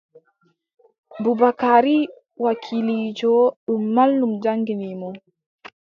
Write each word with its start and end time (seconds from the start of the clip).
Bubakari 1.23 1.97
wakiiliijo, 2.43 3.33
ɗum 3.65 3.83
mallum 3.95 4.31
jaŋngini 4.43 4.89
mo. 4.99 5.09